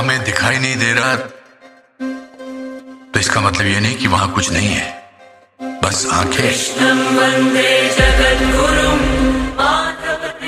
[0.00, 1.16] हमें दिखाई नहीं दे रहा।
[3.14, 5.10] तो इसका मतलब ये नहीं कि वहाँ कुछ नहीं है।
[5.84, 6.52] बस आँखें।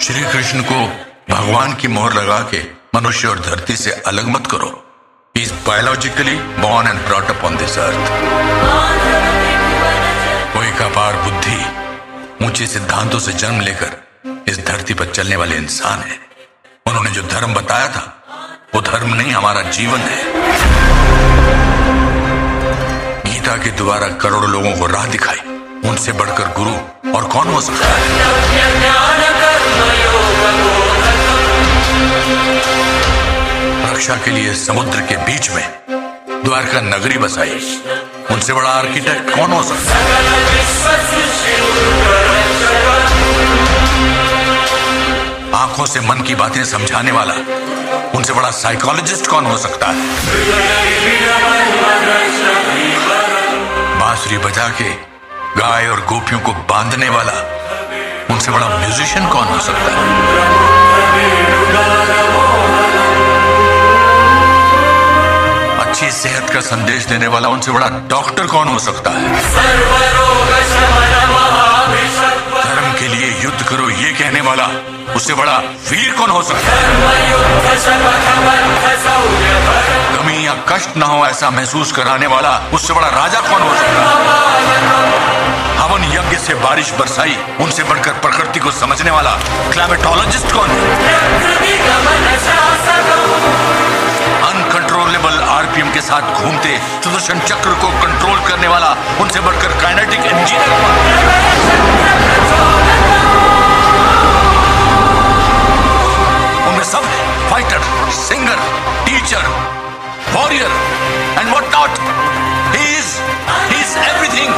[0.00, 0.78] श्री कृष्ण को
[1.34, 2.62] भगवान की मोहर लगा के
[2.94, 4.70] मनुष्य और धरती से अलग मत करो।
[5.36, 8.10] Is biologically born and brought up on this earth
[10.54, 16.18] कोई कपार बुद्धि ऊँचे सिद्धांतों से जन्म लेकर इस धरती पर चलने वाले इंसान है।
[16.86, 18.13] उन्होंने जो धर्म बताया था
[18.74, 20.24] वो धर्म नहीं, हमारा जीवन है।
[23.22, 25.38] गीता के द्वारा करोड़ों लोगों को राह दिखाई।
[25.90, 28.24] उनसे बढ़कर गुरु और कौन हो सकता है?
[33.94, 35.78] रक्षा के लिए समुद्र के बीच में
[36.44, 37.82] द्वारका नगरी बसाई।
[38.30, 40.24] उनसे बड़ा आर्किटेक्ट कौन हो सकता है?
[45.54, 47.34] आँखों से मन की बातें समझाने वाला
[48.18, 49.94] उनसे बड़ा साइकोलॉजिस्ट कौन हो सकता है?
[54.00, 54.90] बांसुरी बजा के
[55.60, 57.32] गाय और गोपियों को बांधने वाला
[58.34, 61.52] उनसे बड़ा म्यूजिशियन कौन हो सकता है?
[65.84, 69.42] अच्छी सेहत का संदेश देने वाला उनसे बड़ा डॉक्टर कौन हो सकता है?
[73.64, 74.64] करो, ये कहने वाला,
[75.16, 75.56] उससे बड़ा
[75.90, 76.82] वीर कौन हो सकता है?
[80.16, 84.02] कमी या कष्ट ना हो ऐसा महसूस कराने वाला, उससे बड़ा राजा कौन हो सकता
[84.02, 84.12] है?
[85.78, 89.32] हवन यज्ञ से बारिश बरसाई, उनसे बढ़कर प्रकृति को समझने वाला
[89.72, 90.78] क्लाइमेटोलॉजिस्ट कौन है?
[94.44, 101.53] अनकंट्रोलेबल आरपीएम के साथ घूमते सुदर्शन चक्र को कंट्रोल करने वाला, उनसे बढ़कर kinetic engineer
[108.24, 108.56] singer,
[109.04, 109.44] teacher,
[110.32, 110.72] warrior,
[111.36, 111.92] and whatnot.
[112.72, 113.08] He is,
[113.68, 114.48] he is everything.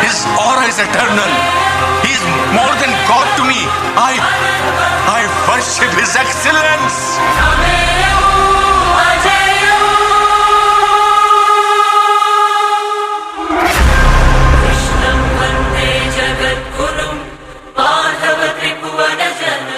[0.00, 1.32] His aura is eternal.
[2.00, 2.24] He is
[2.56, 3.60] more than God to me.
[4.00, 4.16] I,
[5.18, 5.20] I
[5.52, 6.96] worship His excellence.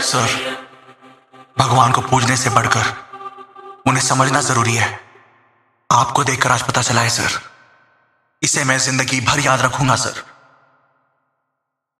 [0.01, 0.68] Sir.
[1.59, 2.93] भगवान को पूजने से बढ़कर
[3.87, 5.01] उन्हें समझना ज़रूरी है।
[5.93, 7.41] आपको देखकर आज पता चला है, सर।
[8.43, 10.23] इसे मैं ज़िंदगी भर याद रखूँगा, सर।